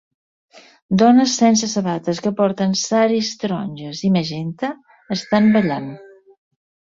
[1.01, 4.71] Dones sense sabates que porten saris taronges i magenta
[5.19, 5.93] estan ballant.